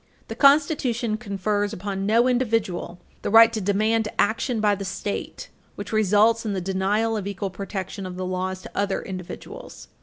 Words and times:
The 0.29 0.35
Constitution 0.35 1.15
confers 1.15 1.73
upon 1.73 2.07
no 2.07 2.27
individual 2.27 2.97
the 3.21 3.29
right 3.29 3.53
to 3.53 3.61
demand 3.61 4.07
action 4.17 4.59
by 4.59 4.73
the 4.73 4.83
State 4.83 5.49
which 5.75 5.93
results 5.93 6.43
in 6.43 6.53
the 6.53 6.59
denial 6.59 7.15
of 7.15 7.27
equal 7.27 7.51
protection 7.51 8.07
of 8.07 8.15
the 8.15 8.25
laws 8.25 8.63
to 8.63 8.71
other 8.73 9.03
individuals. 9.03 9.89